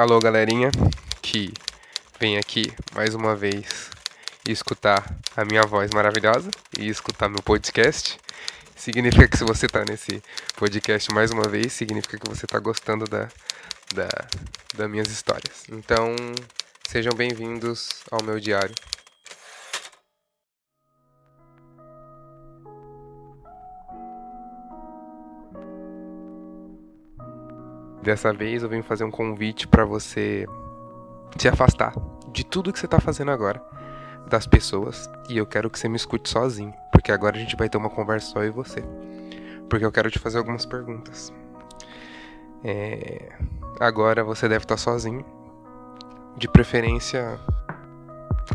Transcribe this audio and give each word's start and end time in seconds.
Alô, 0.00 0.18
galerinha 0.18 0.70
que 1.20 1.52
vem 2.18 2.38
aqui 2.38 2.72
mais 2.94 3.14
uma 3.14 3.36
vez 3.36 3.90
escutar 4.48 5.14
a 5.36 5.44
minha 5.44 5.60
voz 5.64 5.90
maravilhosa 5.92 6.48
e 6.78 6.88
escutar 6.88 7.28
meu 7.28 7.42
podcast. 7.42 8.18
Significa 8.74 9.28
que 9.28 9.36
se 9.36 9.44
você 9.44 9.66
está 9.66 9.84
nesse 9.84 10.22
podcast 10.56 11.12
mais 11.12 11.30
uma 11.32 11.46
vez, 11.46 11.74
significa 11.74 12.16
que 12.16 12.30
você 12.30 12.46
está 12.46 12.58
gostando 12.58 13.04
da, 13.04 13.28
da, 13.94 14.08
das 14.74 14.90
minhas 14.90 15.08
histórias. 15.08 15.64
Então, 15.70 16.16
sejam 16.88 17.12
bem-vindos 17.12 18.00
ao 18.10 18.22
meu 18.24 18.40
diário. 18.40 18.74
Dessa 28.02 28.32
vez 28.32 28.62
eu 28.62 28.68
venho 28.68 28.82
fazer 28.82 29.04
um 29.04 29.10
convite 29.10 29.68
para 29.68 29.84
você 29.84 30.46
se 31.36 31.48
afastar 31.48 31.92
de 32.32 32.44
tudo 32.44 32.72
que 32.72 32.78
você 32.78 32.86
está 32.86 32.98
fazendo 33.00 33.30
agora, 33.30 33.62
das 34.28 34.46
pessoas, 34.46 35.10
e 35.28 35.36
eu 35.36 35.46
quero 35.46 35.68
que 35.68 35.78
você 35.78 35.88
me 35.88 35.96
escute 35.96 36.28
sozinho, 36.28 36.72
porque 36.92 37.10
agora 37.10 37.36
a 37.36 37.38
gente 37.40 37.56
vai 37.56 37.68
ter 37.68 37.76
uma 37.76 37.90
conversa 37.90 38.28
só 38.28 38.44
e 38.44 38.50
você. 38.50 38.82
Porque 39.68 39.84
eu 39.84 39.92
quero 39.92 40.10
te 40.10 40.18
fazer 40.18 40.38
algumas 40.38 40.64
perguntas. 40.64 41.32
É... 42.62 43.32
Agora 43.78 44.22
você 44.22 44.48
deve 44.48 44.64
estar 44.64 44.76
sozinho, 44.76 45.24
de 46.36 46.48
preferência 46.48 47.38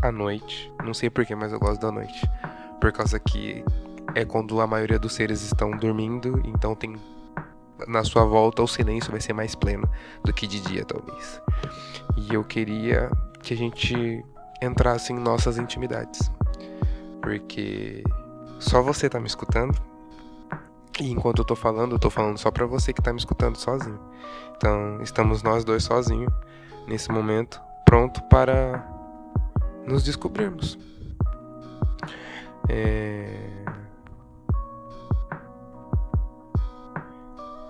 à 0.02 0.10
noite. 0.10 0.72
Não 0.84 0.94
sei 0.94 1.10
porquê, 1.10 1.34
mas 1.34 1.52
eu 1.52 1.58
gosto 1.58 1.80
da 1.80 1.92
noite. 1.92 2.20
Por 2.80 2.92
causa 2.92 3.18
que 3.18 3.64
é 4.14 4.24
quando 4.24 4.60
a 4.60 4.66
maioria 4.66 4.98
dos 4.98 5.14
seres 5.14 5.42
estão 5.42 5.70
dormindo, 5.72 6.40
então 6.44 6.74
tem 6.74 6.96
na 7.86 8.04
sua 8.04 8.24
volta 8.24 8.62
o 8.62 8.66
silêncio 8.66 9.10
vai 9.10 9.20
ser 9.20 9.32
mais 9.32 9.54
pleno 9.54 9.88
do 10.24 10.32
que 10.32 10.46
de 10.46 10.60
dia, 10.60 10.84
talvez. 10.84 11.40
E 12.16 12.34
eu 12.34 12.44
queria 12.44 13.10
que 13.42 13.54
a 13.54 13.56
gente 13.56 14.24
entrasse 14.62 15.12
em 15.12 15.18
nossas 15.18 15.58
intimidades. 15.58 16.30
Porque 17.20 18.02
só 18.58 18.82
você 18.82 19.08
tá 19.08 19.20
me 19.20 19.26
escutando. 19.26 19.76
E 21.00 21.10
enquanto 21.10 21.40
eu 21.40 21.44
tô 21.44 21.54
falando, 21.54 21.92
eu 21.92 21.98
tô 21.98 22.08
falando 22.08 22.38
só 22.38 22.50
pra 22.50 22.64
você 22.64 22.92
que 22.92 23.02
tá 23.02 23.12
me 23.12 23.18
escutando 23.18 23.56
sozinho. 23.56 24.00
Então, 24.56 25.02
estamos 25.02 25.42
nós 25.42 25.64
dois 25.64 25.84
sozinhos 25.84 26.32
nesse 26.86 27.10
momento, 27.10 27.60
pronto 27.84 28.22
para 28.24 28.82
nos 29.86 30.02
descobrirmos. 30.02 30.78
É... 32.68 33.50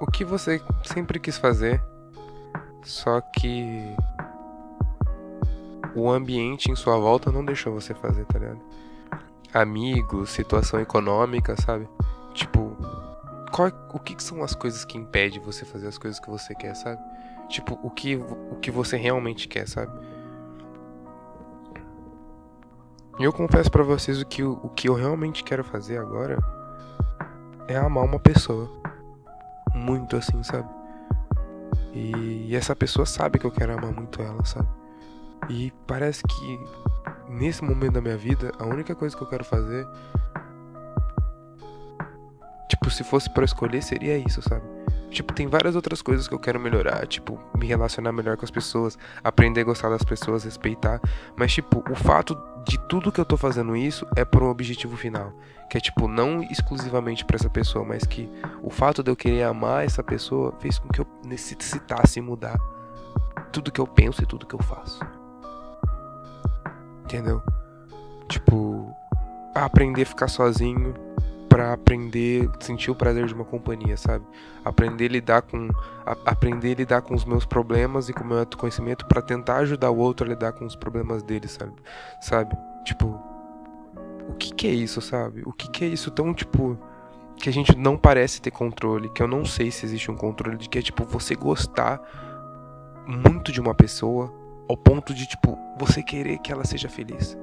o 0.01 0.07
que 0.07 0.25
você 0.25 0.61
sempre 0.85 1.19
quis 1.19 1.39
fazer, 1.39 1.83
só 2.83 3.21
que 3.21 3.95
o 5.95 6.11
ambiente 6.11 6.71
em 6.71 6.77
sua 6.77 6.99
volta 6.99 7.33
não 7.33 7.45
deixou 7.45 7.73
você 7.73 7.95
fazer, 7.95 8.25
tá 8.27 8.39
ligado? 8.39 8.61
Amigos, 9.53 10.31
situação 10.31 10.81
econômica, 10.81 11.57
sabe? 11.61 11.89
Tipo, 12.35 12.77
qual, 13.51 13.71
o 13.95 13.99
que, 13.99 14.15
que 14.15 14.23
são 14.23 14.43
as 14.43 14.55
coisas 14.55 14.85
que 14.85 14.99
impedem 14.99 15.41
você 15.41 15.65
fazer 15.65 15.87
as 15.87 15.97
coisas 15.97 16.21
que 16.21 16.29
você 16.29 16.55
quer, 16.55 16.75
sabe? 16.75 17.01
Tipo, 17.49 17.79
o 17.83 17.91
que, 17.91 18.17
o 18.17 18.57
que 18.61 18.71
você 18.71 18.97
realmente 18.97 19.49
quer, 19.49 19.67
sabe? 19.67 19.93
E 23.19 23.25
eu 23.25 23.33
confesso 23.33 23.71
para 23.71 23.83
vocês 23.83 24.21
o 24.21 24.27
que, 24.27 24.43
o 24.43 24.69
que 24.77 24.89
eu 24.89 24.95
realmente 24.95 25.43
quero 25.43 25.65
fazer 25.65 25.97
agora 25.97 26.37
é 27.67 27.77
amar 27.77 28.05
uma 28.05 28.19
pessoa 28.19 28.71
muito 29.77 30.17
assim, 30.17 30.43
sabe? 30.43 30.69
E, 31.93 32.49
e 32.49 32.57
essa 32.57 32.75
pessoa 32.75 33.07
sabe 33.07 33.39
que 33.39 33.47
eu 33.47 33.51
quero 33.51 33.73
amar 33.73 33.93
muito 33.93 34.21
ela, 34.21 34.45
sabe? 34.45 34.69
E 35.49 35.73
parece 35.87 36.23
que 36.23 36.61
nesse 37.29 37.63
momento 37.63 37.95
da 37.95 38.01
minha 38.01 38.17
vida, 38.17 38.53
a 38.59 38.65
única 38.65 38.95
coisa 38.95 39.17
que 39.17 39.23
eu 39.23 39.29
quero 39.29 39.45
fazer. 39.45 39.87
Tipo, 42.69 42.91
se 42.91 43.05
fosse 43.05 43.31
para 43.31 43.45
escolher, 43.45 43.83
seria 43.83 44.19
isso, 44.19 44.43
sabe? 44.43 44.65
Tipo, 45.11 45.33
tem 45.33 45.47
várias 45.47 45.77
outras 45.77 46.03
coisas 46.03 46.27
que 46.27 46.35
eu 46.35 46.39
quero 46.39 46.59
melhorar, 46.59 47.07
tipo, 47.07 47.41
me 47.57 47.67
relacionar 47.67 48.13
melhor 48.13 48.37
com 48.37 48.45
as 48.45 48.51
pessoas, 48.51 48.99
aprender 49.23 49.61
a 49.61 49.65
gostar 49.65 49.89
das 49.89 50.03
pessoas, 50.03 50.45
respeitar. 50.45 51.01
Mas, 51.37 51.53
tipo, 51.53 51.83
o 51.91 51.95
fato 51.95 52.37
de 52.67 52.79
tudo 52.89 53.13
que 53.13 53.21
eu 53.21 53.25
tô 53.25 53.37
fazendo 53.37 53.77
isso 53.77 54.07
é 54.17 54.25
por 54.25 54.43
um 54.43 54.49
objetivo 54.49 54.97
final. 54.97 55.33
Que 55.71 55.79
é, 55.79 55.81
tipo, 55.81 56.09
não 56.09 56.43
exclusivamente 56.43 57.25
para 57.25 57.37
essa 57.37 57.49
pessoa, 57.49 57.85
mas 57.85 58.05
que 58.05 58.29
o 58.63 58.71
fato 58.71 59.03
de 59.03 59.11
eu 59.11 59.17
querer 59.17 59.45
amar 59.45 59.85
essa 59.85 60.03
pessoa 60.03 60.53
fez 60.59 60.79
com 60.79 60.89
que 60.89 61.01
eu 61.01 61.07
necessitasse 61.25 62.21
mudar 62.21 62.59
tudo 63.53 63.71
que 63.71 63.81
eu 63.81 63.87
penso 63.87 64.23
e 64.23 64.27
tudo 64.27 64.47
que 64.47 64.55
eu 64.55 64.63
faço. 64.63 65.01
Entendeu? 67.05 67.41
Tipo, 68.29 68.93
aprender 69.55 70.03
a 70.03 70.07
ficar 70.07 70.29
sozinho 70.29 70.95
para 71.57 71.73
aprender, 71.73 72.51
sentir 72.61 72.91
o 72.91 72.95
prazer 72.95 73.25
de 73.25 73.33
uma 73.33 73.43
companhia, 73.47 73.97
sabe? 73.97 74.27
Aprender 74.63 75.07
a 75.07 75.09
lidar 75.09 75.41
com 75.41 75.71
a, 76.05 76.13
aprender 76.27 76.73
a 76.73 76.75
lidar 76.75 77.01
com 77.01 77.15
os 77.15 77.25
meus 77.25 77.47
problemas 77.47 78.11
e 78.11 78.13
com 78.13 78.23
o 78.23 78.27
meu 78.27 78.41
autoconhecimento 78.41 79.07
para 79.07 79.23
tentar 79.23 79.57
ajudar 79.61 79.91
o 79.91 79.97
outro 79.97 80.27
a 80.27 80.29
lidar 80.29 80.53
com 80.53 80.67
os 80.67 80.77
problemas 80.77 81.23
dele, 81.23 81.49
sabe? 81.49 81.73
Sabe? 82.21 82.55
Tipo, 82.85 83.19
o 84.29 84.35
que 84.35 84.53
que 84.53 84.67
é 84.67 84.71
isso, 84.71 85.01
sabe? 85.01 85.45
O 85.47 85.53
que 85.53 85.71
que 85.71 85.87
é 85.87 85.89
isso 85.89 86.11
tão 86.11 86.35
tipo 86.35 86.79
que 87.37 87.49
a 87.49 87.53
gente 87.53 87.75
não 87.75 87.97
parece 87.97 88.39
ter 88.43 88.51
controle, 88.51 89.09
que 89.09 89.23
eu 89.23 89.29
não 89.29 89.43
sei 89.47 89.71
se 89.71 89.87
existe 89.87 90.11
um 90.11 90.17
controle 90.17 90.59
de 90.59 90.69
que 90.69 90.79
é 90.79 90.83
tipo 90.83 91.07
você 91.07 91.35
gostar 91.35 92.03
muito 93.07 93.51
de 93.51 93.63
uma 93.63 93.75
pessoa 93.75 94.31
ao 94.69 94.77
ponto 94.77 95.15
de 95.15 95.27
tipo 95.27 95.59
você 95.79 96.03
querer 96.03 96.37
que 96.37 96.53
ela 96.53 96.67
seja 96.67 96.91
feliz 96.91 97.35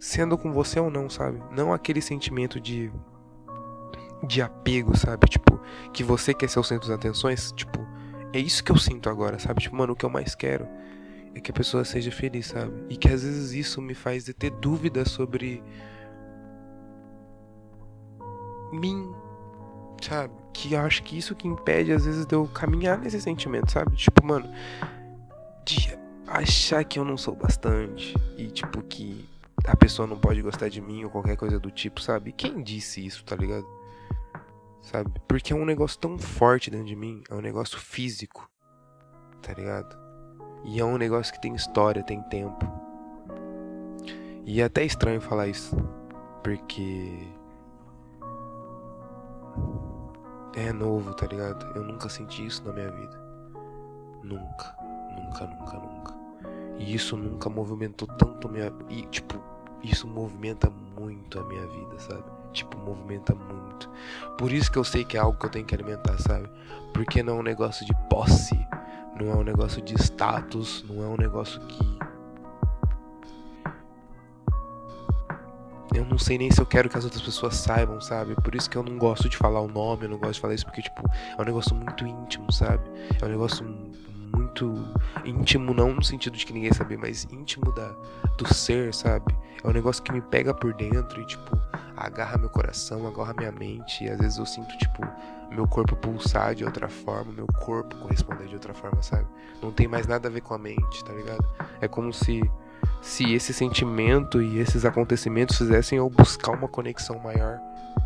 sendo 0.00 0.38
com 0.38 0.50
você 0.50 0.80
ou 0.80 0.90
não, 0.90 1.10
sabe? 1.10 1.40
Não 1.52 1.72
aquele 1.72 2.00
sentimento 2.00 2.58
de 2.58 2.90
de 4.26 4.42
apego, 4.42 4.96
sabe? 4.96 5.26
Tipo, 5.28 5.58
que 5.92 6.04
você 6.04 6.34
quer 6.34 6.48
ser 6.48 6.58
o 6.60 6.64
centro 6.64 6.88
das 6.88 6.98
atenções, 6.98 7.52
tipo, 7.52 7.78
é 8.32 8.38
isso 8.38 8.62
que 8.62 8.70
eu 8.70 8.76
sinto 8.76 9.08
agora, 9.08 9.38
sabe? 9.38 9.62
Tipo, 9.62 9.76
mano, 9.76 9.94
o 9.94 9.96
que 9.96 10.04
eu 10.04 10.10
mais 10.10 10.34
quero 10.34 10.68
é 11.34 11.40
que 11.40 11.50
a 11.50 11.54
pessoa 11.54 11.84
seja 11.84 12.10
feliz, 12.10 12.48
sabe? 12.48 12.72
E 12.88 12.96
que 12.96 13.08
às 13.08 13.22
vezes 13.22 13.52
isso 13.52 13.80
me 13.80 13.94
faz 13.94 14.24
ter 14.38 14.50
dúvidas 14.50 15.10
sobre 15.10 15.62
mim, 18.72 19.10
sabe? 20.02 20.34
Que 20.52 20.74
eu 20.74 20.80
acho 20.80 21.02
que 21.02 21.16
isso 21.16 21.34
que 21.34 21.48
impede 21.48 21.92
às 21.92 22.04
vezes 22.04 22.26
de 22.26 22.34
eu 22.34 22.46
caminhar 22.46 22.98
nesse 22.98 23.20
sentimento, 23.20 23.72
sabe? 23.72 23.96
Tipo, 23.96 24.24
mano, 24.24 24.50
de 25.64 25.98
achar 26.26 26.84
que 26.84 26.98
eu 26.98 27.04
não 27.04 27.16
sou 27.16 27.34
bastante 27.34 28.14
e 28.36 28.46
tipo 28.48 28.82
que 28.82 29.24
a 29.66 29.76
pessoa 29.76 30.06
não 30.06 30.18
pode 30.18 30.42
gostar 30.42 30.68
de 30.68 30.80
mim 30.80 31.04
ou 31.04 31.10
qualquer 31.10 31.36
coisa 31.36 31.58
do 31.58 31.70
tipo, 31.70 32.00
sabe? 32.00 32.32
Quem 32.32 32.62
disse 32.62 33.04
isso, 33.04 33.24
tá 33.24 33.36
ligado? 33.36 33.66
Sabe? 34.80 35.10
Porque 35.28 35.52
é 35.52 35.56
um 35.56 35.64
negócio 35.64 35.98
tão 35.98 36.18
forte 36.18 36.70
dentro 36.70 36.86
de 36.86 36.96
mim, 36.96 37.22
é 37.28 37.34
um 37.34 37.40
negócio 37.40 37.78
físico, 37.78 38.48
tá 39.42 39.52
ligado? 39.52 39.96
E 40.64 40.80
é 40.80 40.84
um 40.84 40.96
negócio 40.96 41.32
que 41.32 41.40
tem 41.40 41.54
história, 41.54 42.02
tem 42.02 42.22
tempo. 42.24 42.66
E 44.44 44.60
é 44.60 44.64
até 44.64 44.84
estranho 44.84 45.20
falar 45.20 45.48
isso, 45.48 45.76
porque 46.42 47.28
é 50.54 50.72
novo, 50.72 51.14
tá 51.14 51.26
ligado? 51.26 51.64
Eu 51.76 51.84
nunca 51.84 52.08
senti 52.08 52.44
isso 52.44 52.64
na 52.64 52.72
minha 52.72 52.90
vida. 52.90 53.20
Nunca, 54.22 54.76
nunca, 55.16 55.46
nunca, 55.46 55.78
nunca. 55.78 56.14
E 56.78 56.94
isso 56.94 57.16
nunca 57.16 57.48
movimentou 57.48 58.08
tanto 58.16 58.48
minha. 58.48 58.72
E, 58.88 59.02
tipo, 59.02 59.49
isso 59.82 60.06
movimenta 60.06 60.70
muito 60.98 61.38
a 61.38 61.44
minha 61.44 61.66
vida, 61.66 61.98
sabe? 61.98 62.24
Tipo, 62.52 62.76
movimenta 62.78 63.34
muito. 63.34 63.88
Por 64.36 64.52
isso 64.52 64.70
que 64.70 64.78
eu 64.78 64.84
sei 64.84 65.04
que 65.04 65.16
é 65.16 65.20
algo 65.20 65.38
que 65.38 65.46
eu 65.46 65.50
tenho 65.50 65.64
que 65.64 65.74
alimentar, 65.74 66.18
sabe? 66.18 66.48
Porque 66.92 67.22
não 67.22 67.36
é 67.36 67.40
um 67.40 67.42
negócio 67.42 67.86
de 67.86 67.94
posse, 68.08 68.58
não 69.18 69.30
é 69.30 69.34
um 69.36 69.44
negócio 69.44 69.80
de 69.82 69.94
status, 69.94 70.84
não 70.88 71.02
é 71.02 71.06
um 71.06 71.16
negócio 71.16 71.60
que. 71.60 71.98
Eu 75.94 76.04
não 76.04 76.18
sei 76.18 76.38
nem 76.38 76.50
se 76.50 76.60
eu 76.60 76.66
quero 76.66 76.88
que 76.88 76.96
as 76.96 77.04
outras 77.04 77.22
pessoas 77.22 77.56
saibam, 77.56 78.00
sabe? 78.00 78.34
Por 78.36 78.54
isso 78.54 78.70
que 78.70 78.76
eu 78.76 78.82
não 78.82 78.96
gosto 78.96 79.28
de 79.28 79.36
falar 79.36 79.60
o 79.60 79.68
nome, 79.68 80.04
eu 80.04 80.08
não 80.08 80.18
gosto 80.18 80.34
de 80.34 80.40
falar 80.40 80.54
isso, 80.54 80.64
porque, 80.64 80.82
tipo, 80.82 81.02
é 81.36 81.42
um 81.42 81.44
negócio 81.44 81.74
muito 81.74 82.06
íntimo, 82.06 82.50
sabe? 82.52 82.82
É 83.20 83.24
um 83.24 83.28
negócio 83.28 83.64
muito 84.50 84.84
íntimo, 85.24 85.72
não 85.72 85.94
no 85.94 86.02
sentido 86.02 86.36
de 86.36 86.44
que 86.44 86.52
ninguém 86.52 86.72
sabe, 86.72 86.96
mas 86.96 87.26
íntimo 87.30 87.72
da, 87.72 87.94
do 88.36 88.52
ser, 88.52 88.92
sabe? 88.92 89.34
É 89.62 89.68
um 89.68 89.72
negócio 89.72 90.02
que 90.02 90.12
me 90.12 90.20
pega 90.20 90.52
por 90.52 90.74
dentro 90.74 91.20
e, 91.20 91.26
tipo, 91.26 91.56
agarra 91.96 92.36
meu 92.38 92.48
coração, 92.48 93.06
agarra 93.06 93.34
minha 93.34 93.52
mente. 93.52 94.04
E 94.04 94.08
às 94.08 94.18
vezes 94.18 94.38
eu 94.38 94.46
sinto, 94.46 94.76
tipo, 94.78 95.06
meu 95.50 95.68
corpo 95.68 95.94
pulsar 95.96 96.54
de 96.54 96.64
outra 96.64 96.88
forma, 96.88 97.32
meu 97.32 97.46
corpo 97.46 97.96
corresponder 97.96 98.48
de 98.48 98.54
outra 98.54 98.74
forma, 98.74 99.02
sabe? 99.02 99.26
Não 99.62 99.70
tem 99.70 99.86
mais 99.86 100.06
nada 100.06 100.28
a 100.28 100.30
ver 100.30 100.40
com 100.40 100.54
a 100.54 100.58
mente, 100.58 101.04
tá 101.04 101.12
ligado? 101.12 101.44
É 101.80 101.86
como 101.86 102.12
se 102.12 102.40
se 103.02 103.32
esse 103.32 103.52
sentimento 103.54 104.42
e 104.42 104.58
esses 104.58 104.84
acontecimentos 104.84 105.56
fizessem 105.56 105.98
eu 105.98 106.08
buscar 106.08 106.52
uma 106.52 106.68
conexão 106.68 107.18
maior 107.18 107.58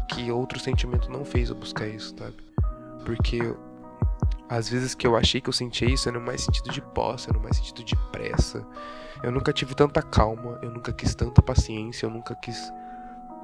que 0.09 0.31
outro 0.31 0.59
sentimento 0.59 1.11
não 1.11 1.25
fez 1.25 1.49
eu 1.49 1.57
buscar 1.57 1.87
isso, 1.89 2.15
sabe? 2.17 2.37
Porque 3.05 3.41
Às 4.49 4.69
vezes 4.69 4.95
que 4.95 5.07
eu 5.07 5.17
achei 5.17 5.41
que 5.41 5.49
eu 5.49 5.53
sentia 5.53 5.89
isso 5.89 6.09
era 6.09 6.19
no 6.19 6.25
mais 6.25 6.43
sentido 6.43 6.71
de 6.71 6.81
posse, 6.81 7.29
era 7.29 7.39
no 7.39 7.43
mais 7.43 7.57
sentido 7.57 7.83
de 7.83 7.97
pressa. 8.13 8.67
Eu 9.23 9.33
nunca 9.33 9.53
tive 9.53 9.75
tanta 9.75 10.03
calma, 10.03 10.59
eu 10.63 10.71
nunca 10.71 10.93
quis 10.93 11.15
tanta 11.15 11.41
paciência, 11.41 12.07
eu 12.07 12.11
nunca 12.11 12.35
quis 12.35 12.73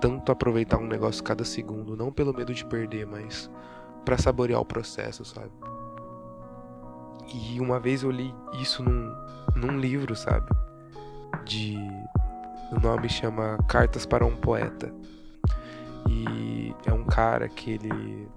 tanto 0.01 0.31
aproveitar 0.31 0.79
um 0.79 0.87
negócio 0.87 1.23
cada 1.23 1.45
segundo, 1.45 1.97
não 1.97 2.13
pelo 2.13 2.35
medo 2.35 2.53
de 2.53 2.65
perder, 2.65 3.07
mas 3.07 3.51
para 4.05 4.19
saborear 4.19 4.61
o 4.61 4.65
processo, 4.65 5.25
sabe? 5.25 5.51
E 7.33 7.61
uma 7.61 7.79
vez 7.79 8.03
eu 8.03 8.11
li 8.11 8.35
isso 8.61 8.83
num, 8.83 9.15
num 9.55 9.79
livro, 9.79 10.17
sabe? 10.17 10.49
De. 11.45 11.77
O 12.73 12.81
nome 12.81 13.09
chama 13.09 13.59
Cartas 13.69 14.07
para 14.07 14.25
um 14.25 14.37
Poeta. 14.37 14.93
E 16.09 16.75
é 16.87 16.93
um 16.93 17.05
cara 17.05 17.49
que 17.49 17.73
ele 17.73 18.29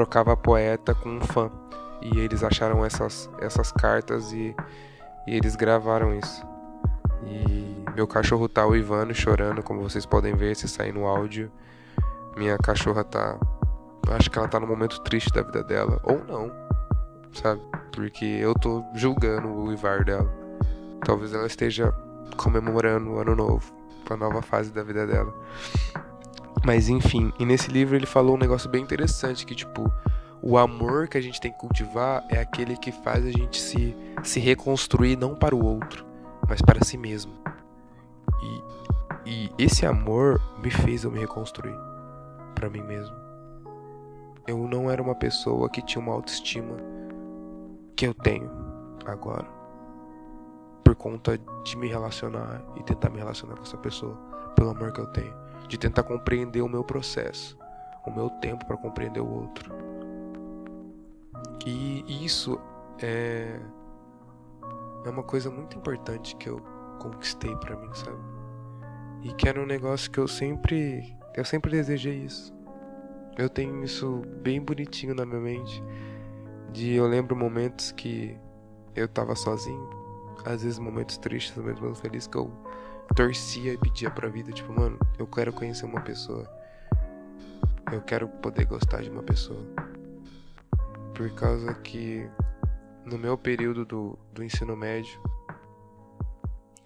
trocava 0.00 0.34
poeta 0.34 0.94
com 0.94 1.10
um 1.10 1.20
fã. 1.20 1.50
E 2.00 2.18
eles 2.20 2.42
acharam 2.42 2.82
essas, 2.84 3.28
essas 3.38 3.70
cartas 3.70 4.32
e, 4.32 4.56
e 5.26 5.36
eles 5.36 5.54
gravaram 5.54 6.14
isso. 6.14 6.42
E 7.26 7.84
meu 7.94 8.06
cachorro 8.06 8.48
tá 8.48 8.66
uivando, 8.66 9.12
chorando, 9.14 9.62
como 9.62 9.82
vocês 9.82 10.06
podem 10.06 10.34
ver 10.34 10.56
se 10.56 10.66
sair 10.66 10.92
no 10.92 11.06
áudio. 11.06 11.52
Minha 12.34 12.56
cachorra 12.56 13.04
tá. 13.04 13.38
Acho 14.08 14.30
que 14.30 14.38
ela 14.38 14.48
tá 14.48 14.58
num 14.58 14.66
momento 14.66 15.02
triste 15.02 15.30
da 15.34 15.42
vida 15.42 15.62
dela. 15.62 16.00
Ou 16.02 16.24
não, 16.24 16.50
sabe? 17.34 17.60
Porque 17.92 18.24
eu 18.24 18.54
tô 18.54 18.82
julgando 18.94 19.48
o 19.48 19.66
uivar 19.66 20.02
dela. 20.02 20.32
Talvez 21.04 21.34
ela 21.34 21.46
esteja 21.46 21.92
comemorando 22.38 23.10
o 23.10 23.18
ano 23.18 23.36
novo, 23.36 23.70
a 24.08 24.16
nova 24.16 24.40
fase 24.40 24.72
da 24.72 24.82
vida 24.82 25.06
dela. 25.06 25.34
Mas 26.64 26.88
enfim, 26.88 27.32
e 27.38 27.46
nesse 27.46 27.70
livro 27.70 27.96
ele 27.96 28.06
falou 28.06 28.34
um 28.34 28.38
negócio 28.38 28.68
bem 28.68 28.82
interessante 28.82 29.46
que 29.46 29.54
tipo, 29.54 29.90
o 30.42 30.58
amor 30.58 31.08
que 31.08 31.16
a 31.16 31.20
gente 31.20 31.40
tem 31.40 31.50
que 31.50 31.58
cultivar 31.58 32.24
é 32.28 32.38
aquele 32.38 32.76
que 32.76 32.92
faz 32.92 33.24
a 33.24 33.30
gente 33.30 33.60
se 33.60 33.96
se 34.22 34.38
reconstruir 34.38 35.16
não 35.16 35.34
para 35.34 35.54
o 35.54 35.64
outro, 35.64 36.04
mas 36.46 36.60
para 36.60 36.84
si 36.84 36.98
mesmo. 36.98 37.32
E, 38.42 39.30
e 39.30 39.52
esse 39.58 39.86
amor 39.86 40.40
me 40.62 40.70
fez 40.70 41.04
eu 41.04 41.10
me 41.10 41.18
reconstruir 41.18 41.76
para 42.54 42.68
mim 42.68 42.82
mesmo. 42.82 43.16
Eu 44.46 44.58
não 44.68 44.90
era 44.90 45.02
uma 45.02 45.14
pessoa 45.14 45.70
que 45.70 45.80
tinha 45.80 46.02
uma 46.02 46.12
autoestima 46.12 46.76
que 47.96 48.06
eu 48.06 48.12
tenho 48.12 48.50
agora. 49.06 49.46
Por 50.84 50.94
conta 50.94 51.38
de 51.64 51.76
me 51.76 51.88
relacionar 51.88 52.62
e 52.76 52.82
tentar 52.82 53.08
me 53.08 53.18
relacionar 53.18 53.56
com 53.56 53.62
essa 53.62 53.78
pessoa, 53.78 54.16
pelo 54.54 54.70
amor 54.70 54.92
que 54.92 55.00
eu 55.00 55.06
tenho 55.06 55.49
de 55.70 55.78
tentar 55.78 56.02
compreender 56.02 56.60
o 56.62 56.68
meu 56.68 56.82
processo, 56.82 57.56
o 58.04 58.10
meu 58.10 58.28
tempo 58.28 58.66
para 58.66 58.76
compreender 58.76 59.20
o 59.20 59.30
outro. 59.30 59.72
E 61.64 62.24
isso 62.24 62.60
é 63.00 63.60
é 65.04 65.08
uma 65.08 65.22
coisa 65.22 65.48
muito 65.48 65.78
importante 65.78 66.36
que 66.36 66.48
eu 66.48 66.60
conquistei 66.98 67.54
para 67.56 67.76
mim, 67.76 67.88
sabe? 67.94 68.18
E 69.22 69.32
que 69.32 69.48
era 69.48 69.62
um 69.62 69.64
negócio 69.64 70.10
que 70.10 70.18
eu 70.18 70.26
sempre 70.26 71.16
eu 71.36 71.44
sempre 71.44 71.70
desejei 71.70 72.16
isso. 72.16 72.52
Eu 73.38 73.48
tenho 73.48 73.84
isso 73.84 74.22
bem 74.42 74.60
bonitinho 74.60 75.14
na 75.14 75.24
minha 75.24 75.40
mente. 75.40 75.82
De 76.72 76.94
eu 76.94 77.06
lembro 77.06 77.36
momentos 77.36 77.92
que 77.92 78.36
eu 78.96 79.06
tava 79.06 79.36
sozinho, 79.36 79.88
às 80.44 80.64
vezes 80.64 80.80
momentos 80.80 81.16
tristes, 81.16 81.56
momentos 81.56 82.00
felizes 82.00 82.26
que 82.26 82.36
eu 82.36 82.50
torcia 83.14 83.72
e 83.72 83.78
pedia 83.78 84.10
pra 84.10 84.28
vida, 84.28 84.52
tipo, 84.52 84.72
mano, 84.72 84.98
eu 85.18 85.26
quero 85.26 85.52
conhecer 85.52 85.84
uma 85.84 86.00
pessoa. 86.00 86.48
Eu 87.92 88.00
quero 88.02 88.28
poder 88.28 88.64
gostar 88.66 89.02
de 89.02 89.10
uma 89.10 89.22
pessoa. 89.22 89.64
Por 91.14 91.30
causa 91.34 91.74
que 91.74 92.28
no 93.04 93.18
meu 93.18 93.36
período 93.36 93.84
do, 93.84 94.18
do 94.32 94.44
ensino 94.44 94.76
médio, 94.76 95.20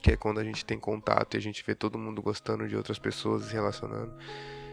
que 0.00 0.12
é 0.12 0.16
quando 0.16 0.40
a 0.40 0.44
gente 0.44 0.64
tem 0.64 0.78
contato 0.78 1.34
e 1.34 1.38
a 1.38 1.40
gente 1.40 1.64
vê 1.64 1.74
todo 1.74 1.98
mundo 1.98 2.22
gostando 2.22 2.66
de 2.66 2.76
outras 2.76 2.98
pessoas 2.98 3.44
e 3.44 3.48
se 3.48 3.52
relacionando. 3.54 4.14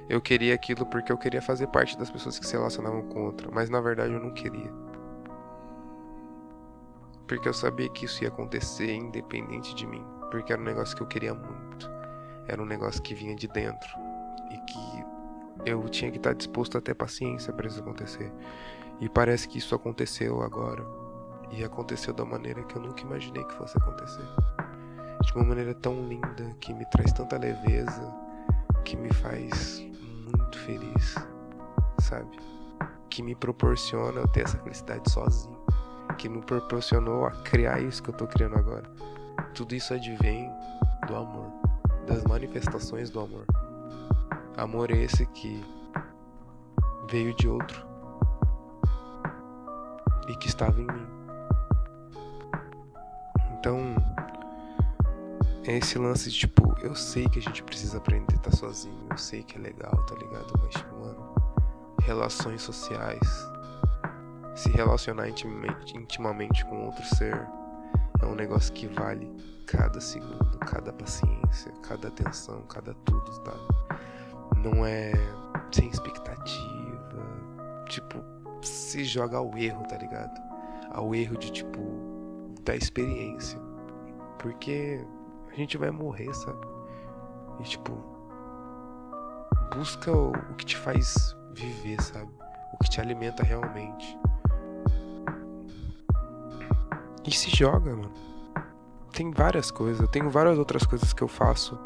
Eu 0.10 0.20
queria 0.20 0.56
aquilo 0.56 0.86
porque 0.86 1.12
eu 1.12 1.18
queria 1.18 1.42
fazer 1.42 1.68
parte 1.68 1.98
das 1.98 2.10
pessoas 2.10 2.40
que 2.40 2.46
se 2.46 2.54
relacionavam 2.54 3.04
com 3.04 3.26
outra, 3.26 3.50
mas 3.52 3.70
na 3.70 3.80
verdade 3.80 4.14
eu 4.14 4.20
não 4.20 4.34
queria. 4.34 4.72
Porque 7.28 7.48
eu 7.48 7.54
sabia 7.54 7.88
que 7.90 8.06
isso 8.06 8.24
ia 8.24 8.30
acontecer 8.30 8.94
independente 8.94 9.74
de 9.74 9.88
mim 9.88 10.21
porque 10.32 10.54
era 10.54 10.62
um 10.62 10.66
negócio 10.66 10.96
que 10.96 11.04
eu 11.04 11.08
queria 11.08 11.34
muito. 11.34 11.92
Era 12.48 12.62
um 12.62 12.66
negócio 12.66 13.02
que 13.02 13.14
vinha 13.14 13.36
de 13.36 13.48
dentro 13.48 13.90
e 14.50 14.58
que 14.58 15.06
eu 15.66 15.88
tinha 15.90 16.10
que 16.10 16.18
estar 16.18 16.34
disposto 16.34 16.78
a 16.78 16.82
ter 16.82 16.96
paciência 16.96 17.54
para 17.54 17.68
isso 17.68 17.80
acontecer. 17.80 18.32
E 19.00 19.10
parece 19.10 19.48
que 19.48 19.58
isso 19.58 19.76
aconteceu 19.76 20.42
agora. 20.42 20.84
E 21.52 21.64
aconteceu 21.64 22.14
da 22.14 22.24
maneira 22.24 22.64
que 22.64 22.76
eu 22.78 22.82
nunca 22.82 23.02
imaginei 23.02 23.44
que 23.44 23.54
fosse 23.54 23.78
acontecer. 23.78 24.26
De 25.22 25.34
uma 25.36 25.44
maneira 25.44 25.74
tão 25.76 26.08
linda, 26.08 26.56
que 26.60 26.74
me 26.74 26.86
traz 26.90 27.12
tanta 27.12 27.38
leveza, 27.38 28.02
que 28.86 28.96
me 28.96 29.14
faz 29.14 29.80
muito 30.26 30.58
feliz, 30.60 31.16
sabe? 32.00 32.40
Que 33.10 33.22
me 33.22 33.36
proporciona 33.36 34.22
eu 34.22 34.28
ter 34.30 34.46
essa 34.46 34.58
felicidade 34.60 35.12
sozinho. 35.12 35.60
Que 36.18 36.30
me 36.30 36.42
proporcionou 36.42 37.26
a 37.26 37.32
criar 37.32 37.82
isso 37.82 38.02
que 38.02 38.10
eu 38.10 38.14
tô 38.14 38.26
criando 38.28 38.56
agora. 38.56 38.90
Tudo 39.54 39.76
isso 39.76 39.94
advém 39.94 40.52
do 41.08 41.16
amor, 41.16 41.52
das 42.08 42.24
manifestações 42.24 43.10
do 43.10 43.20
amor. 43.20 43.46
Amor 44.58 44.92
esse 44.92 45.26
que 45.28 45.64
veio 47.10 47.36
de 47.36 47.48
outro 47.48 47.86
e 50.28 50.36
que 50.38 50.48
estava 50.48 50.80
em 50.80 50.86
mim. 50.86 51.08
Então, 53.60 53.96
é 55.66 55.78
esse 55.78 56.00
lance 56.00 56.30
de 56.32 56.40
tipo, 56.40 56.76
eu 56.82 56.96
sei 56.96 57.28
que 57.30 57.40
a 57.40 57.42
gente 57.42 57.62
precisa 57.64 57.98
aprender 57.98 58.34
a 58.34 58.38
estar 58.38 58.52
sozinho, 58.52 59.08
eu 59.10 59.18
sei 59.18 59.44
que 59.44 59.58
é 59.58 59.62
legal, 59.62 59.92
tá 60.06 60.16
ligado? 60.16 60.54
Mas, 60.64 60.74
tipo, 60.74 60.96
mano, 60.96 61.36
relações 62.02 62.62
sociais, 62.62 63.28
se 64.56 64.70
relacionar 64.70 65.30
intimamente, 65.30 65.98
intimamente 65.98 66.66
com 66.66 66.86
outro 66.86 67.04
ser 67.16 67.48
é 68.22 68.26
um 68.26 68.36
negócio 68.36 68.74
que 68.74 68.88
vale 68.88 69.32
cada 69.66 70.00
segundo, 70.00 70.58
cada 70.60 70.92
paciência, 70.94 71.72
cada 71.82 72.10
atenção, 72.10 72.62
cada 72.64 72.94
tudo, 72.94 73.40
tá? 73.40 73.54
Não 74.58 74.86
é 74.86 75.12
sem 75.72 75.88
expectativa. 75.90 76.62
Tipo, 77.88 78.24
se 78.62 79.04
joga 79.04 79.38
ao 79.38 79.58
erro, 79.58 79.84
tá 79.88 79.98
ligado? 79.98 80.40
Ao 80.92 81.16
erro 81.16 81.38
de, 81.38 81.52
tipo, 81.52 81.80
da 82.64 82.76
experiência. 82.76 83.60
Porque 84.40 85.06
a 85.52 85.56
gente 85.56 85.78
vai 85.78 85.92
morrer, 85.92 86.34
sabe? 86.34 86.68
E, 87.60 87.64
tipo, 87.64 87.94
busca 89.76 90.12
o, 90.12 90.32
que 90.58 90.66
te 90.66 90.78
faz 90.78 91.36
viver, 91.54 92.02
sabe? 92.02 92.32
O 92.74 92.78
que 92.84 92.90
te 92.90 93.02
alimenta 93.02 93.44
realmente. 93.44 94.18
E 97.26 97.32
se 97.32 97.50
joga, 97.56 97.96
mano. 97.96 98.12
Tem 99.14 99.32
várias 99.32 99.70
coisas. 99.70 100.02
Eu 100.02 100.08
tenho 100.08 100.30
várias 100.30 100.58
outras 100.58 100.86
coisas 100.86 101.14
que 101.14 101.22
eu 101.22 101.28
faço 101.28 101.78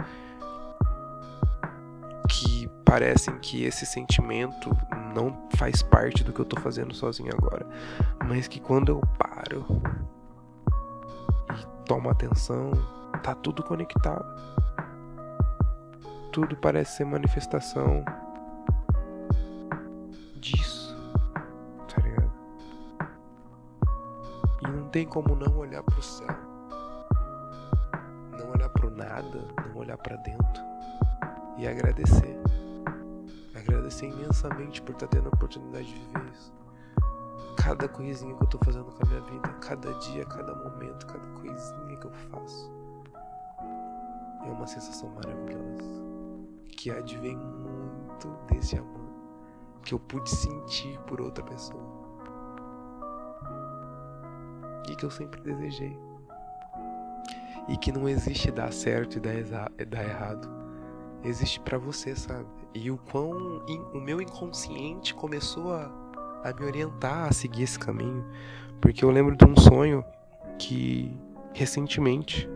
que 2.30 2.68
parecem 2.84 3.38
que 3.40 3.64
esse 3.64 3.86
sentimento 3.86 4.76
não 5.14 5.48
faz 5.56 5.82
parte 5.82 6.24
do 6.24 6.34
que 6.34 6.40
eu 6.40 6.46
tô 6.46 6.60
fazendo 6.60 6.94
sozinho 6.94 7.32
agora. 7.34 7.68
Mas 8.28 8.48
que 8.48 8.60
quando 8.60 8.90
eu 8.90 9.02
paro 9.18 9.66
e 11.52 11.86
tomo 11.86 12.10
atenção, 12.10 12.72
tá 13.24 13.34
tudo 13.34 13.64
conectado. 13.64 14.26
Tudo 16.32 16.56
parece 16.58 16.98
ser 16.98 17.06
manifestação 17.06 18.04
tem 24.96 25.06
como 25.06 25.36
não 25.36 25.58
olhar 25.58 25.84
para 25.84 26.00
o 26.00 26.02
céu, 26.02 26.26
não 28.40 28.50
olhar 28.52 28.70
para 28.70 28.88
o 28.88 28.90
nada, 28.90 29.46
não 29.68 29.82
olhar 29.82 29.98
para 29.98 30.16
dentro 30.16 30.64
e 31.58 31.68
agradecer. 31.68 32.40
Agradecer 33.54 34.06
imensamente 34.06 34.82
por 34.82 34.94
estar 34.94 35.08
tá 35.08 35.18
tendo 35.18 35.26
a 35.26 35.36
oportunidade 35.36 35.86
de 35.86 36.00
viver 36.00 36.32
isso. 36.32 36.54
Cada 37.58 37.90
coisinha 37.90 38.34
que 38.36 38.42
eu 38.42 38.46
estou 38.46 38.62
fazendo 38.64 38.86
com 38.86 39.06
a 39.06 39.10
minha 39.10 39.22
vida, 39.24 39.50
cada 39.60 39.92
dia, 39.96 40.26
cada 40.28 40.56
momento, 40.56 41.06
cada 41.06 41.28
coisinha 41.42 41.98
que 41.98 42.08
eu 42.08 42.14
faço. 42.32 42.72
É 44.46 44.50
uma 44.50 44.66
sensação 44.66 45.10
maravilhosa 45.10 45.84
que 46.70 46.90
advém 46.90 47.36
muito 47.36 48.30
desse 48.48 48.78
amor 48.78 49.10
que 49.84 49.94
eu 49.94 50.00
pude 50.00 50.30
sentir 50.30 50.98
por 51.02 51.20
outra 51.20 51.44
pessoa 51.44 51.95
e 54.90 54.96
que 54.96 55.06
eu 55.06 55.12
sempre 55.12 55.42
desejei. 55.42 55.98
E 57.68 57.78
que 57.78 57.92
não 57.92 58.08
existe 58.08 58.52
dar 58.52 58.72
certo 58.72 59.18
e 59.18 59.20
dar, 59.20 59.72
dar 59.88 60.04
errado. 60.04 60.48
Existe 61.24 61.60
para 61.60 61.78
você, 61.78 62.16
sabe? 62.16 62.46
E 62.74 62.92
o 62.92 62.98
quão 62.98 63.64
in, 63.68 63.82
o 63.94 64.00
meu 64.00 64.22
inconsciente 64.22 65.14
começou 65.16 65.74
a, 65.74 65.92
a 66.44 66.54
me 66.54 66.66
orientar 66.66 67.28
a 67.28 67.32
seguir 67.32 67.64
esse 67.64 67.80
caminho, 67.80 68.24
porque 68.80 69.04
eu 69.04 69.10
lembro 69.10 69.36
de 69.36 69.46
um 69.46 69.56
sonho 69.56 70.04
que 70.60 71.18
recentemente 71.54 72.48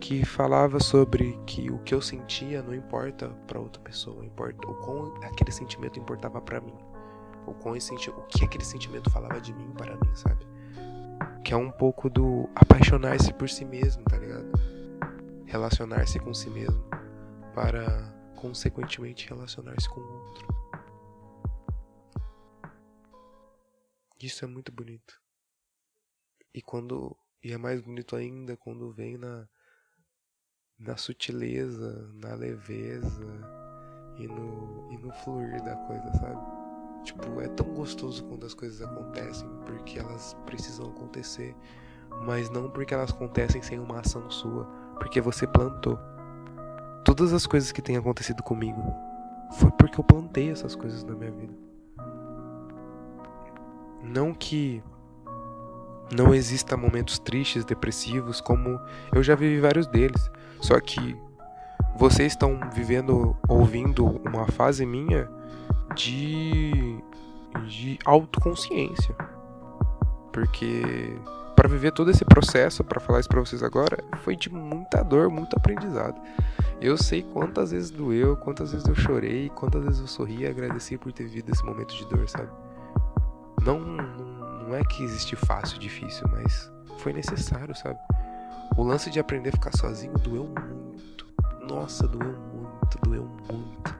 que 0.00 0.24
falava 0.24 0.80
sobre 0.80 1.38
que 1.46 1.70
o 1.70 1.78
que 1.80 1.94
eu 1.94 2.00
sentia 2.00 2.62
não 2.62 2.74
importa 2.74 3.28
para 3.46 3.60
outra 3.60 3.80
pessoa, 3.82 4.24
importa 4.24 4.66
o 4.66 4.74
quão 4.76 5.14
aquele 5.22 5.52
sentimento 5.52 5.98
importava 6.00 6.40
para 6.40 6.60
mim, 6.60 6.74
o 7.46 7.52
quão 7.52 7.76
esse, 7.76 7.94
o 7.94 8.22
que 8.22 8.44
aquele 8.44 8.64
sentimento 8.64 9.10
falava 9.10 9.40
de 9.40 9.52
mim 9.52 9.70
para 9.76 9.92
mim, 9.94 10.14
sabe? 10.14 10.49
Que 11.44 11.54
é 11.54 11.56
um 11.56 11.70
pouco 11.70 12.08
do 12.08 12.48
apaixonar-se 12.54 13.32
por 13.34 13.48
si 13.48 13.64
mesmo, 13.64 14.04
tá 14.04 14.18
ligado? 14.18 14.50
Relacionar-se 15.46 16.18
com 16.20 16.32
si 16.32 16.50
mesmo 16.50 16.82
para 17.54 17.84
consequentemente 18.36 19.28
relacionar-se 19.28 19.88
com 19.88 20.00
o 20.00 20.12
outro. 20.12 20.48
Isso 24.22 24.44
é 24.44 24.48
muito 24.48 24.70
bonito. 24.70 25.20
E 26.54 26.60
quando 26.60 27.16
e 27.42 27.52
é 27.52 27.56
mais 27.56 27.80
bonito 27.80 28.16
ainda 28.16 28.56
quando 28.56 28.92
vem 28.92 29.16
na 29.16 29.48
na 30.78 30.96
sutileza, 30.96 32.10
na 32.14 32.34
leveza 32.34 33.26
e 34.18 34.26
no, 34.26 34.90
e 34.92 34.98
no 34.98 35.12
fluir 35.12 35.62
da 35.62 35.76
coisa, 35.86 36.12
sabe? 36.14 36.59
Tipo, 37.04 37.40
é 37.40 37.48
tão 37.48 37.66
gostoso 37.74 38.24
quando 38.24 38.44
as 38.44 38.54
coisas 38.54 38.82
acontecem 38.82 39.48
porque 39.64 39.98
elas 39.98 40.36
precisam 40.44 40.86
acontecer, 40.86 41.56
mas 42.24 42.50
não 42.50 42.68
porque 42.70 42.92
elas 42.92 43.10
acontecem 43.10 43.62
sem 43.62 43.78
uma 43.78 44.00
ação 44.00 44.30
sua, 44.30 44.64
porque 44.98 45.20
você 45.20 45.46
plantou. 45.46 45.98
Todas 47.04 47.32
as 47.32 47.46
coisas 47.46 47.72
que 47.72 47.80
têm 47.80 47.96
acontecido 47.96 48.42
comigo 48.42 48.82
foi 49.52 49.70
porque 49.72 49.98
eu 49.98 50.04
plantei 50.04 50.50
essas 50.50 50.74
coisas 50.76 51.02
na 51.02 51.14
minha 51.14 51.30
vida. 51.30 51.54
Não 54.02 54.34
que 54.34 54.82
não 56.14 56.34
exista 56.34 56.76
momentos 56.76 57.18
tristes, 57.18 57.64
depressivos, 57.64 58.40
como 58.40 58.78
eu 59.14 59.22
já 59.22 59.34
vivi 59.34 59.60
vários 59.60 59.86
deles. 59.86 60.30
Só 60.60 60.78
que 60.80 61.16
vocês 61.96 62.32
estão 62.32 62.58
vivendo, 62.74 63.36
ouvindo 63.48 64.06
uma 64.26 64.46
fase 64.46 64.84
minha 64.84 65.30
de, 65.94 67.02
de 67.66 67.98
autoconsciência. 68.04 69.14
Porque 70.32 71.18
para 71.60 71.68
viver 71.68 71.92
todo 71.92 72.10
esse 72.10 72.24
processo, 72.24 72.82
para 72.82 72.98
falar 72.98 73.20
isso 73.20 73.28
para 73.28 73.38
vocês 73.38 73.62
agora, 73.62 74.02
foi 74.22 74.34
de 74.34 74.50
muita 74.50 75.02
dor, 75.04 75.28
muito 75.28 75.54
aprendizado. 75.54 76.18
Eu 76.80 76.96
sei 76.96 77.22
quantas 77.22 77.70
vezes 77.70 77.90
doeu, 77.90 78.34
quantas 78.34 78.72
vezes 78.72 78.88
eu 78.88 78.94
chorei, 78.94 79.50
quantas 79.50 79.84
vezes 79.84 80.00
eu 80.00 80.06
sorri 80.06 80.38
e 80.38 80.46
agradeci 80.46 80.96
por 80.96 81.12
ter 81.12 81.24
vivido 81.24 81.52
esse 81.52 81.62
momento 81.62 81.94
de 81.94 82.06
dor, 82.08 82.26
sabe? 82.26 82.48
Não, 83.62 83.78
não, 83.78 84.74
é 84.74 84.82
que 84.82 85.02
existe 85.02 85.36
fácil, 85.36 85.78
difícil, 85.78 86.26
mas 86.32 86.72
foi 87.00 87.12
necessário, 87.12 87.76
sabe? 87.76 87.98
O 88.74 88.82
lance 88.82 89.10
de 89.10 89.20
aprender 89.20 89.50
a 89.50 89.52
ficar 89.52 89.76
sozinho 89.76 90.14
doeu 90.14 90.46
muito. 90.46 91.26
Nossa, 91.68 92.08
doeu 92.08 92.38
muito, 92.54 92.98
doeu 93.02 93.28
muito. 93.52 93.99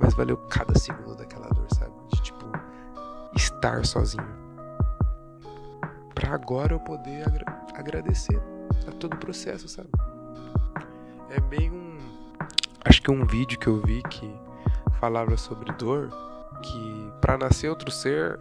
Mas 0.00 0.14
valeu 0.14 0.36
cada 0.48 0.76
segundo 0.78 1.14
daquela 1.14 1.48
dor, 1.48 1.66
sabe? 1.74 1.92
De 2.08 2.22
tipo, 2.22 2.46
estar 3.36 3.84
sozinho. 3.84 4.26
Pra 6.14 6.34
agora 6.34 6.74
eu 6.74 6.80
poder 6.80 7.26
agra 7.26 7.44
agradecer 7.74 8.40
a 8.86 8.92
todo 8.92 9.14
o 9.14 9.18
processo, 9.18 9.68
sabe? 9.68 9.90
É 11.30 11.40
bem 11.40 11.70
um. 11.70 11.98
Acho 12.84 13.02
que 13.02 13.10
um 13.10 13.26
vídeo 13.26 13.58
que 13.58 13.66
eu 13.66 13.80
vi 13.82 14.02
que 14.02 14.32
falava 14.98 15.36
sobre 15.36 15.72
dor. 15.72 16.10
Que 16.62 17.12
para 17.20 17.38
nascer 17.38 17.70
outro 17.70 17.90
ser, 17.90 18.38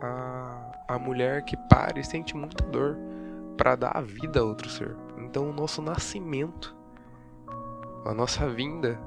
a, 0.00 0.72
a 0.88 0.98
mulher 0.98 1.44
que 1.44 1.56
pare 1.68 2.04
sente 2.04 2.36
muita 2.36 2.64
dor 2.64 2.96
para 3.56 3.74
dar 3.74 3.96
a 3.96 4.00
vida 4.00 4.40
a 4.40 4.44
outro 4.44 4.68
ser. 4.68 4.96
Então, 5.18 5.50
o 5.50 5.52
nosso 5.52 5.82
nascimento, 5.82 6.76
a 8.04 8.14
nossa 8.14 8.48
vinda, 8.48 9.00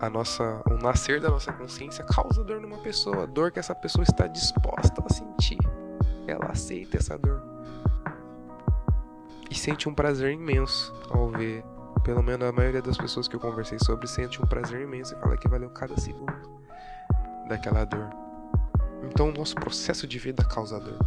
a 0.00 0.08
nossa, 0.08 0.62
o 0.70 0.74
nascer 0.74 1.20
da 1.20 1.28
nossa 1.28 1.52
consciência 1.52 2.04
causa 2.04 2.42
dor 2.42 2.60
numa 2.60 2.78
pessoa, 2.78 3.26
dor 3.26 3.50
que 3.52 3.58
essa 3.58 3.74
pessoa 3.74 4.02
está 4.02 4.26
disposta 4.26 5.02
a 5.04 5.12
sentir. 5.12 5.58
Ela 6.26 6.46
aceita 6.46 6.96
essa 6.96 7.18
dor 7.18 7.42
e 9.50 9.54
sente 9.54 9.88
um 9.88 9.94
prazer 9.94 10.32
imenso 10.32 10.94
ao 11.10 11.28
ver. 11.28 11.64
Pelo 12.04 12.22
menos 12.22 12.48
a 12.48 12.52
maioria 12.52 12.80
das 12.80 12.96
pessoas 12.96 13.28
que 13.28 13.36
eu 13.36 13.40
conversei 13.40 13.78
sobre 13.78 14.06
sente 14.06 14.42
um 14.42 14.46
prazer 14.46 14.80
imenso 14.80 15.14
e 15.14 15.20
fala 15.20 15.36
que 15.36 15.48
valeu 15.48 15.68
cada 15.70 15.96
segundo 15.98 16.32
daquela 17.48 17.84
dor. 17.84 18.08
Então, 19.02 19.28
o 19.28 19.32
nosso 19.32 19.54
processo 19.54 20.06
de 20.06 20.18
vida 20.18 20.44
causa 20.44 20.80
dor 20.80 20.98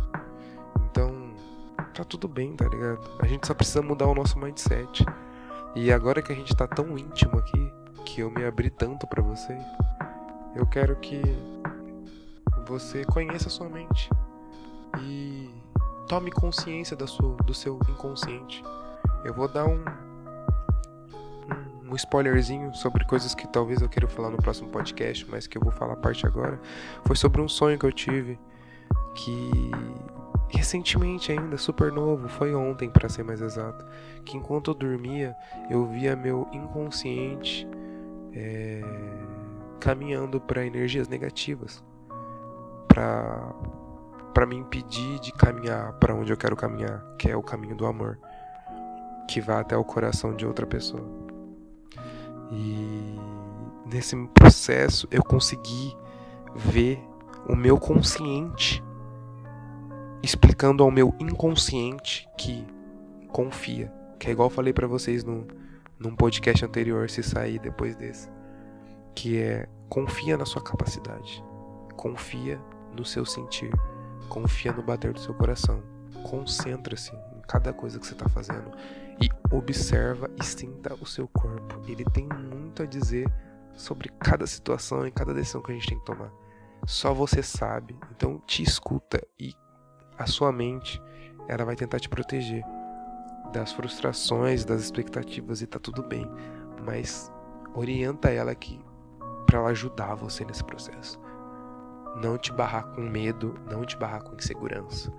tá 1.94 2.04
tudo 2.04 2.28
bem, 2.28 2.56
tá 2.56 2.68
ligado? 2.68 3.00
A 3.20 3.28
gente 3.28 3.46
só 3.46 3.54
precisa 3.54 3.82
mudar 3.82 4.08
o 4.08 4.16
nosso 4.16 4.38
mindset. 4.40 5.06
E 5.76 5.92
agora 5.92 6.22
que 6.22 6.32
a 6.32 6.36
gente 6.36 6.56
tá 6.56 6.68
tão 6.68 6.98
íntimo 6.98 7.38
aqui, 7.38 7.74
que 8.04 8.22
eu 8.22 8.30
me 8.30 8.46
abri 8.46 8.70
tanto 8.70 9.08
para 9.08 9.22
você, 9.22 9.58
eu 10.56 10.66
quero 10.66 10.96
que 10.98 11.22
você 12.68 13.04
conheça 13.06 13.50
sua 13.50 13.68
mente 13.68 14.10
e 15.02 15.50
tome 16.08 16.32
consciência 16.32 16.96
da 16.96 17.08
sua, 17.08 17.36
do 17.38 17.54
seu 17.54 17.80
inconsciente. 17.90 18.64
Eu 19.26 19.34
vou 19.34 19.48
dar 19.48 19.66
um, 19.66 19.84
um, 21.50 21.92
um 21.92 21.96
spoilerzinho 21.96 22.74
sobre 22.74 23.06
coisas 23.06 23.34
que 23.34 23.48
talvez 23.48 23.82
eu 23.82 23.90
queira 23.90 24.08
falar 24.08 24.30
no 24.30 24.38
próximo 24.38 24.70
podcast, 24.70 25.30
mas 25.30 25.48
que 25.48 25.58
eu 25.58 25.62
vou 25.62 25.72
falar 25.72 25.94
a 25.94 25.98
parte 25.98 26.26
agora. 26.26 26.60
Foi 27.06 27.16
sobre 27.16 27.42
um 27.42 27.48
sonho 27.48 27.80
que 27.80 27.86
eu 27.86 27.92
tive 27.92 28.40
que 29.16 29.72
recentemente 30.50 31.32
ainda, 31.32 31.58
super 31.58 31.92
novo, 31.92 32.28
foi 32.28 32.54
ontem 32.54 32.90
para 32.90 33.10
ser 33.10 33.24
mais 33.24 33.42
exato, 33.42 33.84
que 34.24 34.38
enquanto 34.38 34.72
eu 34.72 34.76
dormia, 34.76 35.36
eu 35.70 35.86
via 35.88 36.16
meu 36.16 36.48
inconsciente 36.54 37.68
é, 38.34 38.82
caminhando 39.80 40.40
para 40.42 40.66
energias 40.66 41.08
negativas, 41.08 41.84
para 42.88 43.54
para 44.34 44.48
me 44.48 44.56
impedir 44.56 45.20
de 45.20 45.32
caminhar 45.32 45.94
para 46.00 46.16
onde 46.16 46.34
eu 46.34 46.38
quero 46.38 46.56
caminhar, 46.56 47.06
que 47.20 47.30
é 47.30 47.36
o 47.36 47.44
caminho 47.44 47.76
do 47.76 47.86
amor, 47.86 48.20
que 49.30 49.40
vai 49.40 49.62
até 49.62 49.78
o 49.78 49.84
coração 49.84 50.36
de 50.36 50.44
outra 50.44 50.66
pessoa. 50.66 51.04
E 52.52 53.16
nesse 53.86 54.16
processo 54.34 55.08
eu 55.12 55.24
consegui 55.24 55.96
ver 56.56 57.00
o 57.48 57.56
meu 57.56 57.80
consciente 57.80 58.84
explicando 60.24 60.84
ao 60.84 60.90
meu 60.90 61.14
inconsciente 61.20 62.28
que 62.38 62.66
confia, 63.28 63.94
que 64.18 64.30
é 64.30 64.32
igual 64.32 64.48
eu 64.48 64.54
falei 64.54 64.72
para 64.72 64.88
vocês 64.88 65.24
no, 65.24 65.46
num 66.00 66.16
podcast 66.16 66.66
anterior, 66.66 67.10
se 67.10 67.24
sair 67.24 67.60
depois 67.60 67.96
desse, 67.96 68.30
que 69.16 69.42
é 69.42 69.68
confia 69.90 70.38
na 70.38 70.46
sua 70.46 70.62
capacidade, 70.62 71.44
confia 71.96 72.60
no 72.96 73.06
seu 73.06 73.26
sentir, 73.26 73.72
confia 74.30 74.72
no 74.72 74.84
bater 74.84 75.14
do 75.14 75.20
seu 75.20 75.34
coração, 75.34 75.82
concentra-se 76.24 77.12
em 77.16 77.42
cada 77.48 77.74
coisa 77.74 78.00
que 78.00 78.06
você 78.06 78.14
está 78.14 78.28
fazendo 78.28 78.72
e 79.22 79.30
observa 79.56 80.30
e 80.40 80.44
sinta 80.44 80.94
o 80.96 81.06
seu 81.06 81.28
corpo. 81.28 81.82
Ele 81.88 82.04
tem 82.06 82.28
muito 82.28 82.84
a 82.84 82.86
dizer 82.86 83.32
sobre 83.76 84.10
cada 84.20 84.48
situação 84.48 85.06
e 85.06 85.12
cada 85.12 85.34
decisão 85.34 85.62
que 85.62 85.72
a 85.72 85.76
gente 85.76 85.88
tem 85.88 86.00
que 86.00 86.06
tomar. 86.06 86.32
Só 86.86 87.14
você 87.14 87.42
sabe. 87.42 87.98
Então 88.12 88.42
te 88.46 88.64
escuta 88.64 89.22
e 89.40 89.54
a 90.18 90.26
sua 90.26 90.52
mente 90.52 91.02
ela 91.48 91.66
vai 91.66 91.76
tentar 91.76 92.00
te 92.00 92.10
proteger 92.10 92.64
das 93.54 93.72
frustrações, 93.72 94.66
das 94.66 94.82
expectativas 94.82 95.62
e 95.62 95.68
tá 95.68 95.80
tudo 95.80 96.04
bem, 96.04 96.30
mas 96.86 97.32
orienta 97.74 98.30
ela 98.30 98.54
que 98.54 98.84
para 99.46 99.60
ela 99.60 99.70
ajudar 99.70 100.16
você 100.16 100.44
nesse 100.44 100.64
processo. 100.64 101.22
Não 102.22 102.38
te 102.38 102.52
barrar 102.52 102.88
com 102.94 103.02
medo, 103.02 103.56
não 103.70 103.86
te 103.86 103.96
barrar 103.96 104.24
com 104.24 104.36
insegurança, 104.36 105.14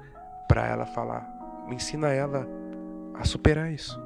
para 0.48 0.66
ela 0.66 0.84
falar, 0.84 1.26
ensina 1.70 2.08
ela 2.08 2.46
a 3.14 3.24
superar 3.24 3.72
isso. 3.72 3.98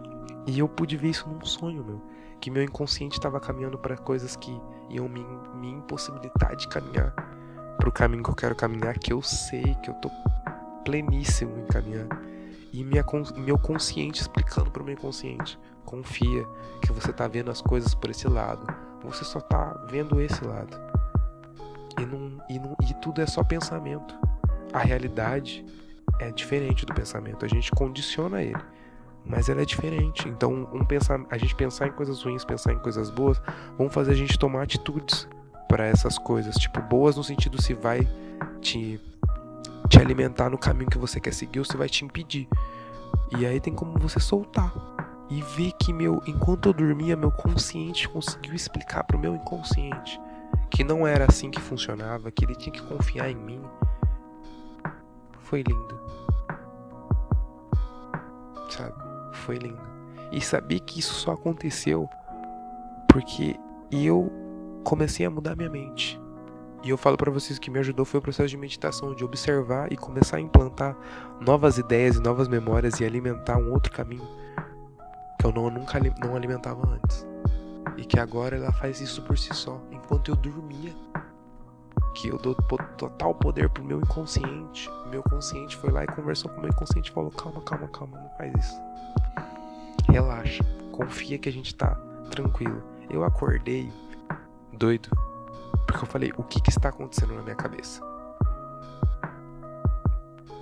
E 0.47 0.59
eu 0.59 0.69
pude 0.69 0.97
ver 0.97 1.09
isso 1.09 1.29
num 1.29 1.45
sonho 1.45 1.85
meu, 1.85 2.03
que 2.41 2.51
meu 2.51 2.63
inconsciente 2.63 3.19
estava 3.19 3.41
caminhando 3.41 3.79
para 3.79 3.97
coisas 3.97 4.37
que 4.37 4.59
iam 4.91 5.09
me, 5.09 5.25
me 5.55 5.71
impossibilitar 5.71 6.55
de 6.57 6.69
caminhar 6.69 7.13
para 7.79 7.89
o 7.89 7.93
caminho 7.93 8.23
que 8.23 8.31
eu 8.31 8.35
quero 8.35 8.55
caminhar, 8.55 8.99
que 8.99 9.13
eu 9.13 9.23
sei 9.23 9.75
que 9.83 9.91
eu 9.91 9.95
tô 9.95 10.11
pleníssimo 10.85 11.59
em 11.59 11.67
caminhar. 11.67 12.09
E 12.73 12.85
minha, 12.85 13.05
meu 13.37 13.59
consciente 13.59 14.21
explicando 14.21 14.71
para 14.71 14.83
o 14.83 14.85
meu 14.85 14.95
inconsciente: 14.95 15.59
confia 15.85 16.45
que 16.83 16.93
você 16.93 17.11
está 17.11 17.27
vendo 17.27 17.51
as 17.51 17.61
coisas 17.61 17.95
por 17.95 18.11
esse 18.11 18.29
lado. 18.29 18.67
Você 19.03 19.25
só 19.25 19.39
está 19.39 19.73
vendo 19.89 20.21
esse 20.21 20.45
lado. 20.45 20.77
E, 21.99 22.05
não, 22.05 22.43
e, 22.49 22.59
não, 22.59 22.77
e 22.89 22.95
tudo 23.01 23.21
é 23.21 23.27
só 23.27 23.43
pensamento. 23.43 24.15
A 24.73 24.81
realidade 24.81 25.65
é 26.19 26.31
diferente 26.31 26.85
do 26.85 26.95
pensamento. 26.95 27.45
A 27.45 27.49
gente 27.49 27.71
condiciona 27.73 28.43
ele. 28.43 28.63
Mas 29.25 29.49
ela 29.49 29.63
é 29.63 29.65
diferente. 29.65 30.29
Então, 30.29 30.69
um 30.73 30.85
pensar, 30.85 31.21
a 31.31 31.39
gente 31.39 31.55
pensar 31.55 31.89
em 31.89 31.93
coisas 31.93 32.23
ruins, 32.23 32.45
pensar 32.45 32.73
em 32.73 32.79
coisas 32.79 33.11
boas, 33.11 33.41
vão 33.77 33.89
fazer 33.91 34.13
a 34.13 34.15
gente 34.15 34.39
tomar 34.39 34.63
atitudes 34.63 35.29
para 35.69 35.87
essas 35.87 36.19
coisas, 36.19 36.57
tipo 36.57 36.81
boas 36.81 37.15
no 37.17 37.23
sentido 37.23 37.61
se 37.61 37.75
vai 37.75 38.09
te 38.61 38.99
te 39.89 39.99
alimentar 39.99 40.51
no 40.51 40.59
caminho 40.59 40.91
que 40.91 40.99
você 40.99 41.21
quer 41.21 41.33
seguir 41.33 41.59
ou 41.59 41.65
se 41.65 41.77
vai 41.77 41.89
te 41.89 42.05
impedir. 42.05 42.49
E 43.39 43.47
aí 43.47 43.61
tem 43.61 43.75
como 43.75 43.99
você 43.99 44.21
soltar 44.21 44.73
e 45.31 45.43
ver 45.43 45.73
que 45.79 45.93
meu, 45.93 46.23
enquanto 46.27 46.69
eu 46.69 46.73
dormia, 46.73 47.17
meu 47.17 47.31
consciente 47.31 48.09
conseguiu 48.09 48.55
explicar 48.55 49.05
pro 49.05 49.19
meu 49.19 49.35
inconsciente 49.35 50.21
que 50.71 50.85
não 50.85 51.07
era 51.07 51.27
assim 51.27 51.51
que 51.51 51.61
funcionava, 51.61 52.31
que 52.31 52.45
ele 52.45 52.55
tinha 52.55 52.73
que 52.73 52.83
confiar 52.83 53.31
em 53.31 53.37
mim. 53.37 53.63
Foi 55.41 55.63
lindo. 55.63 56.01
Sabe? 58.71 58.95
Foi 59.33 59.57
lindo. 59.57 59.81
E 60.31 60.41
saber 60.41 60.81
que 60.81 61.01
isso 61.01 61.15
só 61.15 61.33
aconteceu 61.33 62.09
porque 63.09 63.59
eu 63.91 64.31
comecei 64.85 65.25
a 65.25 65.31
mudar 65.31 65.57
minha 65.57 65.71
mente. 65.71 66.21
E 66.83 66.91
eu 66.91 66.97
falo 66.97 67.17
para 67.17 67.31
vocês 67.31 67.59
que 67.59 67.71
me 67.71 67.79
ajudou 67.81 68.05
foi 68.05 68.21
o 68.21 68.23
processo 68.23 68.49
de 68.49 68.57
meditação, 68.57 69.15
de 69.15 69.25
observar 69.25 69.93
e 69.93 69.97
começar 69.97 70.37
a 70.37 70.41
implantar 70.41 70.97
novas 71.41 71.77
ideias 71.77 72.17
e 72.17 72.21
novas 72.21 72.47
memórias 72.47 73.01
e 73.01 73.05
alimentar 73.05 73.59
um 73.59 73.73
outro 73.73 73.93
caminho 73.93 74.27
que 75.39 75.47
eu 75.47 75.53
não, 75.53 75.71
nunca 75.71 75.99
não 76.21 76.37
alimentava 76.37 76.89
antes. 76.89 77.27
E 77.97 78.05
que 78.05 78.19
agora 78.19 78.57
ela 78.57 78.73
faz 78.73 79.01
isso 79.01 79.23
por 79.23 79.37
si 79.39 79.53
só, 79.55 79.81
enquanto 79.91 80.31
eu 80.31 80.37
dormia. 80.37 80.95
Que 82.15 82.29
eu 82.29 82.39
dou 82.39 82.55
total 82.55 83.35
poder 83.35 83.69
pro 83.69 83.85
meu 83.85 83.99
inconsciente. 83.99 84.91
Meu 85.11 85.23
consciente 85.23 85.77
foi 85.77 85.91
lá 85.91 86.05
e 86.05 86.07
conversou 86.07 86.51
com 86.51 86.59
o 86.59 86.61
meu 86.61 86.71
inconsciente 86.71 87.11
e 87.11 87.15
falou: 87.15 87.31
calma, 87.31 87.61
calma, 87.63 87.89
calma, 87.89 88.19
não 88.19 88.31
faz 88.31 88.53
isso. 88.55 88.81
Relaxa, 90.09 90.65
confia 90.91 91.39
que 91.39 91.49
a 91.49 91.53
gente 91.53 91.75
tá 91.75 91.95
tranquilo. 92.31 92.83
Eu 93.11 93.25
acordei 93.25 93.93
doido 94.73 95.09
porque 95.89 96.05
eu 96.05 96.07
falei, 96.07 96.33
o 96.37 96.43
que, 96.43 96.61
que 96.61 96.69
está 96.69 96.91
acontecendo 96.91 97.35
na 97.35 97.43
minha 97.43 97.57
cabeça? 97.57 98.03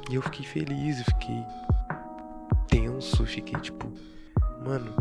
E 0.08 0.14
eu 0.14 0.22
fiquei 0.22 0.46
feliz, 0.46 1.00
eu 1.00 1.04
fiquei 1.04 1.44
tenso, 2.68 3.26
fiquei 3.26 3.58
tipo, 3.58 3.92
mano, 4.64 4.94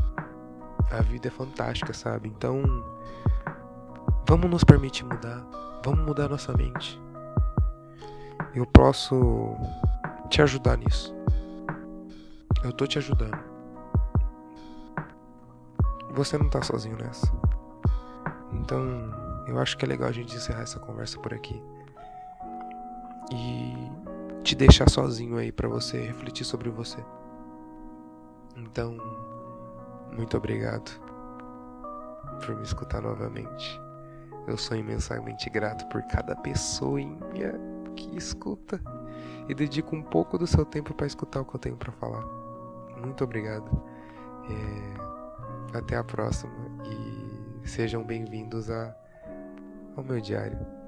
a 0.92 1.02
vida 1.04 1.28
é 1.28 1.32
fantástica, 1.32 1.94
sabe? 1.94 2.28
Então, 2.28 2.64
vamos 4.28 4.50
nos 4.50 4.64
permitir 4.64 5.06
mudar, 5.06 5.46
vamos 5.84 6.04
mudar 6.04 6.28
nossa 6.28 6.52
mente. 6.54 7.00
Eu 8.56 8.66
posso 8.66 9.56
te 10.30 10.42
ajudar 10.42 10.76
nisso. 10.76 11.14
Eu 12.64 12.74
tô 12.74 12.88
te 12.88 12.98
ajudando. 12.98 13.38
Você 16.14 16.36
não 16.36 16.50
tá 16.50 16.64
sozinho 16.64 16.98
nessa. 16.98 17.32
Então, 18.54 19.25
eu 19.48 19.60
acho 19.60 19.78
que 19.78 19.86
é 19.86 19.88
legal 19.88 20.10
a 20.10 20.12
gente 20.12 20.36
encerrar 20.36 20.62
essa 20.62 20.80
conversa 20.80 21.20
por 21.20 21.34
aqui. 21.34 21.62
E 23.32 23.92
te 24.44 24.56
deixar 24.56 24.90
sozinho 24.90 25.38
aí 25.38 25.52
para 25.52 25.68
você 25.68 26.00
refletir 26.00 26.46
sobre 26.46 26.70
você. 26.70 27.04
Então, 28.56 28.98
muito 30.16 30.38
obrigado 30.38 30.92
por 32.46 32.56
me 32.56 32.64
escutar 32.64 33.02
novamente. 33.02 33.80
Eu 34.48 34.58
sou 34.58 34.78
imensamente 34.78 35.50
grato 35.50 35.88
por 35.88 36.04
cada 36.04 36.36
pessoinha 36.36 37.20
que 37.96 38.16
escuta 38.16 38.80
e 39.48 39.54
dedica 39.56 39.96
um 39.96 40.04
pouco 40.04 40.38
do 40.38 40.46
seu 40.46 40.66
tempo 40.66 40.94
para 40.94 41.08
escutar 41.08 41.42
o 41.42 41.46
que 41.46 41.56
eu 41.56 41.60
tenho 41.60 41.78
para 41.78 41.92
falar. 41.94 42.24
Muito 42.98 43.24
obrigado. 43.24 43.70
É... 44.50 45.78
Até 45.78 45.98
a 45.98 46.04
próxima 46.04 46.54
e 46.86 47.68
sejam 47.68 48.04
bem-vindos 48.04 48.70
a 48.70 48.96
ao 49.96 50.04
meu 50.04 50.20
diário. 50.20 50.85